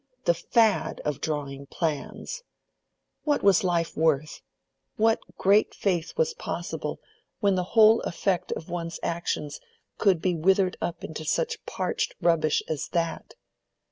The 0.25 0.33
fad 0.33 0.99
of 1.05 1.21
drawing 1.21 1.67
plans! 1.67 2.41
What 3.23 3.43
was 3.43 3.63
life 3.63 3.95
worth—what 3.95 5.19
great 5.37 5.75
faith 5.75 6.17
was 6.17 6.33
possible 6.33 6.99
when 7.39 7.53
the 7.53 7.63
whole 7.77 7.99
effect 8.01 8.51
of 8.53 8.67
one's 8.67 8.99
actions 9.03 9.59
could 9.99 10.19
be 10.19 10.33
withered 10.33 10.75
up 10.81 11.03
into 11.03 11.23
such 11.23 11.63
parched 11.67 12.15
rubbish 12.19 12.63
as 12.67 12.87
that? 12.93 13.35